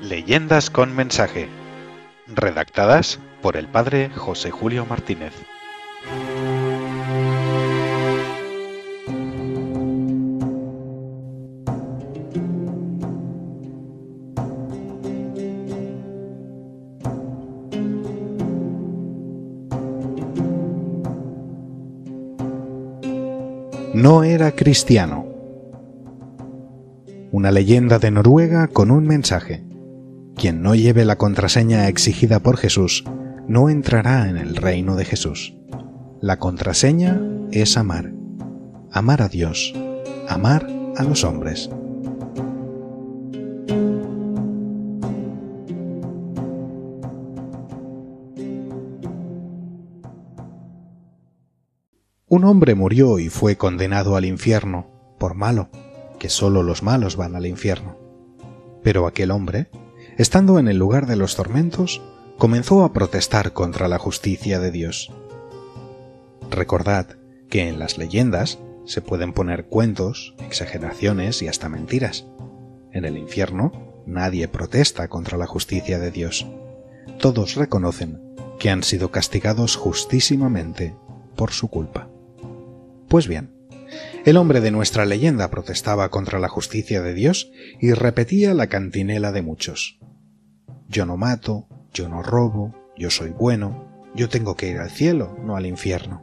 Leyendas 0.00 0.70
con 0.70 0.94
mensaje. 0.94 1.48
Redactadas 2.28 3.18
por 3.42 3.56
el 3.56 3.68
padre 3.68 4.10
José 4.10 4.50
Julio 4.50 4.86
Martínez. 4.86 5.32
No 23.94 24.22
era 24.22 24.52
cristiano. 24.52 25.23
Una 27.36 27.50
leyenda 27.50 27.98
de 27.98 28.12
Noruega 28.12 28.68
con 28.68 28.92
un 28.92 29.08
mensaje. 29.08 29.64
Quien 30.36 30.62
no 30.62 30.76
lleve 30.76 31.04
la 31.04 31.18
contraseña 31.18 31.88
exigida 31.88 32.38
por 32.38 32.56
Jesús 32.56 33.02
no 33.48 33.68
entrará 33.68 34.28
en 34.28 34.36
el 34.36 34.54
reino 34.54 34.94
de 34.94 35.04
Jesús. 35.04 35.56
La 36.20 36.38
contraseña 36.38 37.20
es 37.50 37.76
amar. 37.76 38.12
Amar 38.92 39.20
a 39.20 39.28
Dios. 39.28 39.74
Amar 40.28 40.68
a 40.96 41.02
los 41.02 41.24
hombres. 41.24 41.68
Un 52.28 52.44
hombre 52.44 52.76
murió 52.76 53.18
y 53.18 53.28
fue 53.28 53.56
condenado 53.56 54.14
al 54.14 54.24
infierno 54.24 54.86
por 55.18 55.34
malo, 55.34 55.68
que 56.18 56.28
sólo 56.28 56.62
los 56.62 56.82
malos 56.82 57.16
van 57.16 57.36
al 57.36 57.46
infierno. 57.46 57.98
Pero 58.82 59.06
aquel 59.06 59.30
hombre, 59.30 59.68
estando 60.16 60.58
en 60.58 60.68
el 60.68 60.76
lugar 60.76 61.06
de 61.06 61.16
los 61.16 61.36
tormentos, 61.36 62.02
comenzó 62.38 62.84
a 62.84 62.92
protestar 62.92 63.52
contra 63.52 63.88
la 63.88 63.98
justicia 63.98 64.60
de 64.60 64.70
Dios. 64.70 65.12
Recordad 66.50 67.16
que 67.48 67.68
en 67.68 67.78
las 67.78 67.98
leyendas 67.98 68.58
se 68.84 69.00
pueden 69.00 69.32
poner 69.32 69.66
cuentos, 69.66 70.34
exageraciones 70.40 71.40
y 71.42 71.48
hasta 71.48 71.68
mentiras. 71.68 72.26
En 72.92 73.04
el 73.04 73.16
infierno 73.16 74.02
nadie 74.06 74.48
protesta 74.48 75.08
contra 75.08 75.38
la 75.38 75.46
justicia 75.46 75.98
de 75.98 76.10
Dios. 76.10 76.46
Todos 77.18 77.54
reconocen 77.54 78.20
que 78.58 78.70
han 78.70 78.82
sido 78.82 79.10
castigados 79.10 79.76
justísimamente 79.76 80.96
por 81.36 81.52
su 81.52 81.68
culpa. 81.68 82.08
Pues 83.08 83.28
bien, 83.28 83.53
el 84.24 84.36
hombre 84.36 84.60
de 84.60 84.70
nuestra 84.70 85.04
leyenda 85.04 85.50
protestaba 85.50 86.08
contra 86.10 86.38
la 86.38 86.48
justicia 86.48 87.02
de 87.02 87.14
Dios 87.14 87.50
y 87.80 87.92
repetía 87.92 88.54
la 88.54 88.68
cantinela 88.68 89.32
de 89.32 89.42
muchos. 89.42 89.98
Yo 90.88 91.06
no 91.06 91.16
mato, 91.16 91.68
yo 91.92 92.08
no 92.08 92.22
robo, 92.22 92.74
yo 92.96 93.10
soy 93.10 93.30
bueno, 93.30 93.88
yo 94.14 94.28
tengo 94.28 94.56
que 94.56 94.68
ir 94.68 94.78
al 94.78 94.90
cielo, 94.90 95.36
no 95.42 95.56
al 95.56 95.66
infierno. 95.66 96.22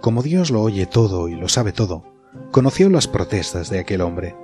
Como 0.00 0.22
Dios 0.22 0.50
lo 0.50 0.62
oye 0.62 0.86
todo 0.86 1.28
y 1.28 1.34
lo 1.34 1.48
sabe 1.48 1.72
todo, 1.72 2.04
conoció 2.50 2.88
las 2.88 3.08
protestas 3.08 3.70
de 3.70 3.80
aquel 3.80 4.00
hombre 4.00 4.36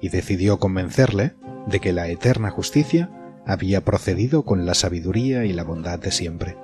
y 0.00 0.10
decidió 0.10 0.58
convencerle 0.58 1.34
de 1.66 1.80
que 1.80 1.92
la 1.92 2.08
eterna 2.08 2.50
justicia 2.50 3.10
había 3.46 3.84
procedido 3.84 4.44
con 4.44 4.66
la 4.66 4.74
sabiduría 4.74 5.44
y 5.44 5.52
la 5.52 5.64
bondad 5.64 5.98
de 5.98 6.10
siempre. 6.10 6.56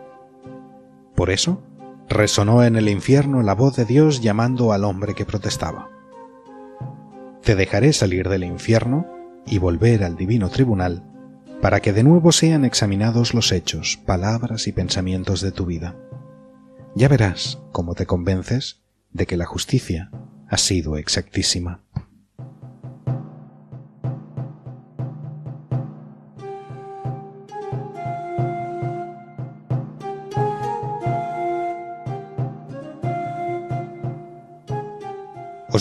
Por 1.15 1.31
eso, 1.31 1.63
resonó 2.13 2.63
en 2.65 2.77
el 2.77 2.89
infierno 2.89 3.43
la 3.43 3.55
voz 3.55 3.77
de 3.77 3.85
Dios 3.85 4.21
llamando 4.21 4.73
al 4.73 4.85
hombre 4.85 5.15
que 5.15 5.25
protestaba. 5.25 5.91
Te 7.43 7.57
dejaré 7.57 7.93
salir 7.93 8.29
del 8.29 8.45
infierno 8.45 9.07
y 9.47 9.59
volver 9.59 10.05
al 10.05 10.17
divino 10.17 10.49
tribunal 10.49 11.05
para 11.61 11.81
que 11.81 11.93
de 11.93 12.03
nuevo 12.03 12.33
sean 12.33 12.65
examinados 12.65 13.35
los 13.35 13.53
hechos, 13.53 13.99
palabras 14.05 14.67
y 14.67 14.73
pensamientos 14.73 15.41
de 15.41 15.53
tu 15.53 15.65
vida. 15.65 15.97
Ya 16.95 17.09
verás 17.09 17.61
cómo 17.71 17.95
te 17.95 18.05
convences 18.05 18.83
de 19.13 19.27
que 19.27 19.37
la 19.37 19.47
justicia 19.47 20.11
ha 20.49 20.59
sido 20.59 20.97
exactísima. 20.97 21.81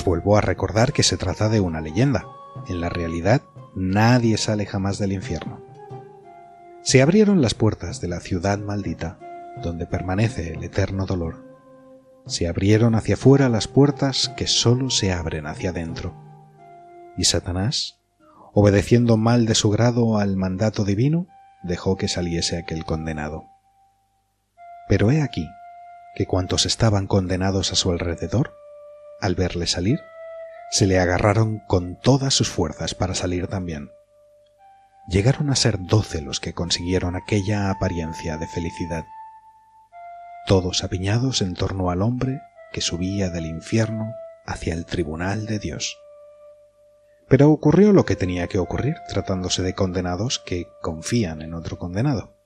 Os 0.02 0.06
vuelvo 0.06 0.36
a 0.36 0.42
recordar 0.42 0.94
que 0.94 1.04
se 1.04 1.16
trata 1.16 1.48
de 1.48 1.60
una 1.60 1.80
leyenda. 1.80 2.26
En 2.68 2.82
la 2.82 2.90
realidad, 2.90 3.44
nadie 3.76 4.36
sale 4.38 4.66
jamás 4.66 4.98
del 4.98 5.12
infierno. 5.12 5.62
Se 6.82 7.04
abrieron 7.04 7.40
las 7.40 7.54
puertas 7.54 8.02
de 8.02 8.08
la 8.08 8.20
ciudad 8.20 8.58
maldita, 8.58 9.20
donde 9.62 9.86
permanece 9.86 10.56
el 10.56 10.64
eterno 10.64 11.06
dolor. 11.06 11.46
Se 12.26 12.48
abrieron 12.48 12.96
hacia 12.96 13.14
afuera 13.14 13.48
las 13.48 13.68
puertas 13.68 14.34
que 14.36 14.48
sólo 14.48 14.90
se 14.90 15.14
abren 15.14 15.46
hacia 15.46 15.70
adentro. 15.70 16.16
Y 17.16 17.26
Satanás, 17.26 18.00
obedeciendo 18.54 19.18
mal 19.18 19.46
de 19.46 19.54
su 19.54 19.70
grado 19.70 20.18
al 20.18 20.36
mandato 20.36 20.84
divino, 20.84 21.28
dejó 21.62 21.96
que 21.96 22.08
saliese 22.08 22.58
aquel 22.58 22.86
condenado. 22.86 23.46
Pero 24.90 25.12
he 25.12 25.22
aquí 25.22 25.48
que 26.16 26.26
cuantos 26.26 26.66
estaban 26.66 27.06
condenados 27.06 27.72
a 27.72 27.76
su 27.76 27.92
alrededor 27.92 28.56
al 29.22 29.36
verle 29.36 29.68
salir, 29.68 30.02
se 30.72 30.88
le 30.88 31.00
agarraron 31.00 31.60
con 31.68 32.00
todas 32.00 32.34
sus 32.34 32.50
fuerzas 32.50 32.96
para 32.96 33.14
salir 33.14 33.48
también. 33.48 33.92
Llegaron 35.08 35.50
a 35.50 35.56
ser 35.56 35.78
doce 35.80 36.22
los 36.22 36.40
que 36.40 36.54
consiguieron 36.54 37.16
aquella 37.16 37.70
apariencia 37.70 38.38
de 38.38 38.48
felicidad, 38.48 39.04
todos 40.48 40.84
apiñados 40.84 41.42
en 41.42 41.54
torno 41.54 41.92
al 41.92 42.02
hombre 42.02 42.42
que 42.72 42.82
subía 42.82 43.30
del 43.30 43.46
infierno 43.46 44.14
hacia 44.46 44.74
el 44.74 44.86
tribunal 44.86 45.46
de 45.46 45.60
Dios. 45.60 45.98
Pero 47.28 47.50
ocurrió 47.50 47.94
lo 47.94 48.06
que 48.06 48.16
tenía 48.16 48.48
que 48.48 48.58
ocurrir 48.58 48.96
tratándose 49.08 49.62
de 49.62 49.74
condenados 49.74 50.40
que 50.40 50.68
confían 50.82 51.42
en 51.42 51.54
otro 51.54 51.78
condenado. 51.78 52.41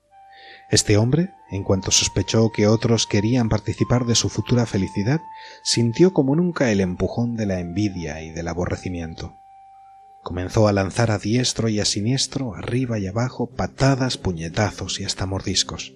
Este 0.69 0.97
hombre, 0.97 1.33
en 1.51 1.63
cuanto 1.63 1.91
sospechó 1.91 2.51
que 2.51 2.67
otros 2.67 3.05
querían 3.05 3.49
participar 3.49 4.05
de 4.05 4.15
su 4.15 4.29
futura 4.29 4.65
felicidad, 4.65 5.21
sintió 5.63 6.11
como 6.11 6.35
nunca 6.35 6.71
el 6.71 6.81
empujón 6.81 7.35
de 7.35 7.45
la 7.45 7.59
envidia 7.59 8.23
y 8.23 8.31
del 8.31 8.47
aborrecimiento. 8.47 9.35
Comenzó 10.23 10.67
a 10.67 10.73
lanzar 10.73 11.11
a 11.11 11.19
diestro 11.19 11.69
y 11.69 11.79
a 11.79 11.85
siniestro, 11.85 12.55
arriba 12.55 12.97
y 12.97 13.05
abajo, 13.05 13.47
patadas, 13.47 14.17
puñetazos 14.17 14.99
y 14.99 15.03
hasta 15.03 15.27
mordiscos. 15.27 15.93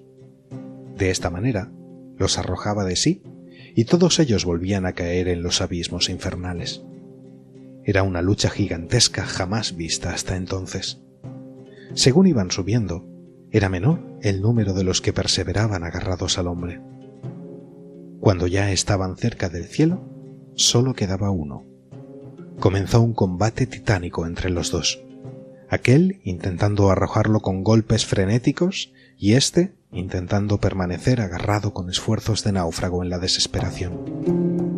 De 0.96 1.10
esta 1.10 1.32
manera, 1.32 1.72
los 2.16 2.38
arrojaba 2.38 2.86
de 2.86 2.96
sí, 2.96 3.24
y 3.76 3.86
todos 3.86 4.20
ellos 4.20 4.46
volvían 4.46 4.86
a 4.86 4.94
caer 4.94 5.30
en 5.30 5.42
los 5.42 5.62
abismos 5.62 6.10
infernales. 6.10 6.84
Era 7.84 8.04
una 8.04 8.22
lucha 8.22 8.52
gigantesca 8.52 9.26
jamás 9.26 9.76
vista 9.76 10.14
hasta 10.14 10.36
entonces. 10.36 11.02
Según 11.96 12.28
iban 12.28 12.52
subiendo, 12.52 13.09
era 13.52 13.70
menor 13.70 14.00
el 14.22 14.42
número 14.42 14.74
de 14.74 14.84
los 14.84 15.02
que 15.02 15.14
perseveraban 15.14 15.84
agarrados 15.84 16.38
al 16.38 16.48
hombre. 16.48 16.82
Cuando 18.20 18.48
ya 18.48 18.72
estaban 18.72 19.16
cerca 19.18 19.50
del 19.50 19.66
cielo, 19.66 20.04
solo 20.56 20.94
quedaba 20.94 21.32
uno. 21.32 21.66
Comenzó 22.60 23.02
un 23.02 23.14
combate 23.14 23.66
titánico 23.66 24.26
entre 24.26 24.50
los 24.50 24.72
dos, 24.72 25.02
aquel 25.70 26.20
intentando 26.24 26.92
arrojarlo 26.92 27.40
con 27.40 27.64
golpes 27.64 28.06
frenéticos 28.06 28.92
y 29.18 29.34
éste 29.34 29.74
intentando 29.92 30.60
permanecer 30.60 31.22
agarrado 31.22 31.74
con 31.74 31.90
esfuerzos 31.90 32.44
de 32.44 32.52
náufrago 32.52 33.04
en 33.04 33.10
la 33.10 33.20
desesperación. 33.20 34.69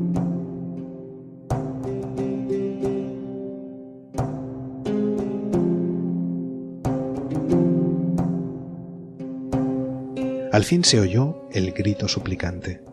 Al 10.52 10.66
fin 10.66 10.84
se 10.84 11.00
oyó 11.00 11.48
el 11.52 11.72
grito 11.72 12.10
suplicante. 12.10 12.84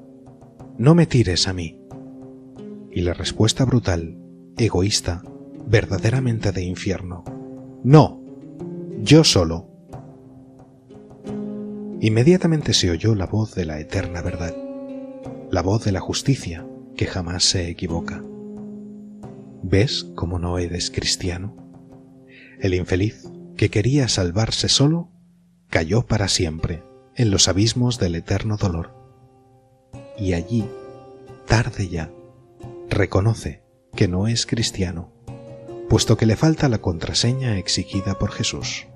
No 0.77 0.95
me 0.95 1.07
tires 1.07 1.49
a 1.49 1.53
mí. 1.53 1.81
Y 2.93 3.01
la 3.01 3.15
respuesta 3.15 3.65
brutal, 3.65 4.17
egoísta, 4.57 5.25
verdaderamente 5.67 6.53
de 6.53 6.63
infierno. 6.63 7.25
No, 7.83 8.23
yo 9.01 9.25
solo. 9.25 9.67
Inmediatamente 12.01 12.75
se 12.75 12.93
oyó 12.93 13.17
la 13.17 13.27
voz 13.27 13.57
de 13.57 13.65
la 13.65 13.81
eterna 13.81 14.23
verdad, 14.23 14.55
la 15.51 15.63
voz 15.63 15.85
de 15.85 15.91
la 15.91 16.01
justicia 16.01 16.65
que 16.97 17.07
jamás 17.07 17.43
se 17.43 17.69
equivoca. 17.69 18.23
¿Ves 19.65 20.07
cómo 20.15 20.39
no 20.39 20.59
eres 20.59 20.93
cristiano? 20.93 21.57
El 22.61 22.75
infeliz, 22.75 23.29
que 23.57 23.69
quería 23.69 24.07
salvarse 24.07 24.69
solo, 24.69 25.11
cayó 25.69 26.07
para 26.07 26.29
siempre 26.29 26.88
en 27.19 27.31
los 27.31 27.49
abismos 27.49 27.99
del 27.99 28.15
eterno 28.15 28.57
dolor. 28.57 28.95
Y 30.17 30.33
allí, 30.33 30.65
tarde 31.47 31.89
ya, 31.89 32.11
reconoce 32.89 33.63
que 33.95 34.09
no 34.09 34.27
es 34.27 34.47
cristiano 34.47 35.13
puesto 35.89 36.17
que 36.17 36.27
le 36.27 36.37
falta 36.37 36.69
la 36.69 36.79
contraseña 36.79 37.59
exigida 37.59 38.19
por 38.19 38.31
Jesús. 38.31 38.87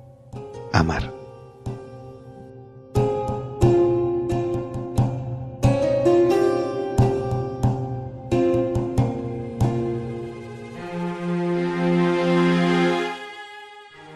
Amar. 0.72 1.12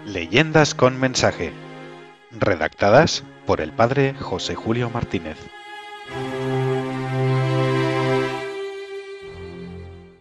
Leyendas 0.05 0.75
con 0.75 0.99
mensaje. 0.99 1.53
Redactadas 2.31 3.25
por 3.47 3.61
el 3.61 3.73
padre 3.73 4.15
José 4.15 4.55
Julio 4.55 4.91
Martínez. 4.91 5.39